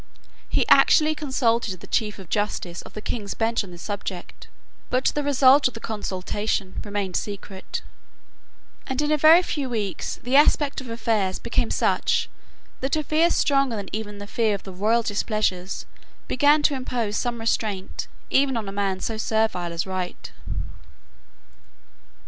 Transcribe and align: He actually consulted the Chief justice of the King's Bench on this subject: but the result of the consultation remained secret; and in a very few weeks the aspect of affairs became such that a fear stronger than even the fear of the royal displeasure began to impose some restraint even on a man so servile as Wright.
He 0.49 0.67
actually 0.67 1.13
consulted 1.13 1.79
the 1.79 1.85
Chief 1.85 2.19
justice 2.27 2.81
of 2.81 2.93
the 2.93 3.03
King's 3.03 3.35
Bench 3.35 3.63
on 3.63 3.69
this 3.69 3.83
subject: 3.83 4.47
but 4.89 5.05
the 5.13 5.21
result 5.21 5.67
of 5.67 5.75
the 5.75 5.79
consultation 5.79 6.81
remained 6.83 7.15
secret; 7.15 7.83
and 8.87 8.99
in 8.99 9.11
a 9.11 9.17
very 9.19 9.43
few 9.43 9.69
weeks 9.69 10.15
the 10.23 10.35
aspect 10.35 10.81
of 10.81 10.89
affairs 10.89 11.37
became 11.37 11.69
such 11.69 12.31
that 12.79 12.95
a 12.95 13.03
fear 13.03 13.29
stronger 13.29 13.75
than 13.75 13.89
even 13.93 14.17
the 14.17 14.25
fear 14.25 14.55
of 14.55 14.63
the 14.63 14.73
royal 14.73 15.03
displeasure 15.03 15.67
began 16.27 16.63
to 16.63 16.73
impose 16.73 17.15
some 17.15 17.39
restraint 17.39 18.07
even 18.31 18.57
on 18.57 18.67
a 18.67 18.71
man 18.71 19.01
so 19.01 19.17
servile 19.17 19.71
as 19.71 19.85
Wright. 19.85 20.31